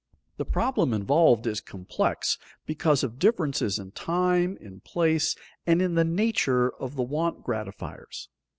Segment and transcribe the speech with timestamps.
[0.37, 5.35] The problem involved is complex because of differences in time, in place,
[5.67, 8.27] and in the nature of the want gratifiers.